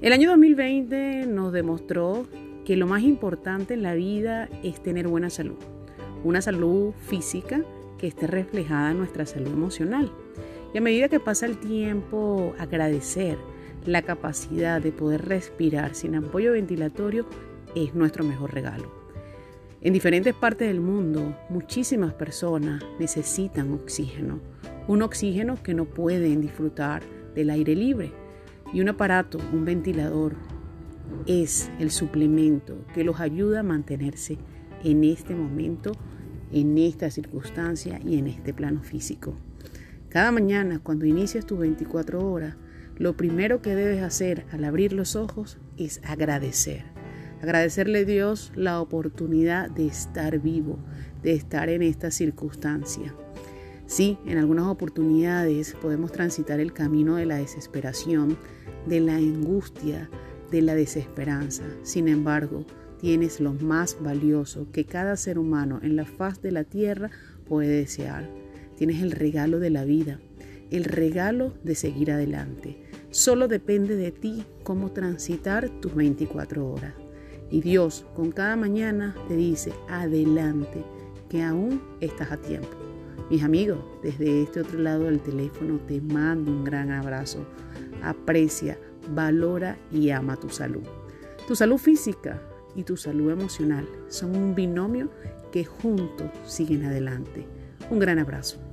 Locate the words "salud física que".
6.40-8.06